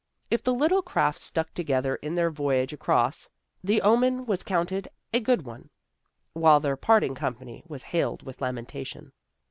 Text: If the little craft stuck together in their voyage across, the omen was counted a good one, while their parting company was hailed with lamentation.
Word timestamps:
If 0.31 0.41
the 0.41 0.51
little 0.55 0.81
craft 0.81 1.19
stuck 1.19 1.53
together 1.53 1.93
in 1.97 2.15
their 2.15 2.31
voyage 2.31 2.73
across, 2.73 3.29
the 3.63 3.83
omen 3.83 4.25
was 4.25 4.41
counted 4.41 4.87
a 5.13 5.19
good 5.19 5.45
one, 5.45 5.69
while 6.33 6.59
their 6.59 6.75
parting 6.75 7.13
company 7.13 7.63
was 7.67 7.83
hailed 7.83 8.23
with 8.23 8.41
lamentation. 8.41 9.11